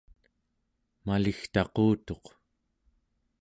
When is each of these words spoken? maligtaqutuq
maligtaqutuq 1.05 2.25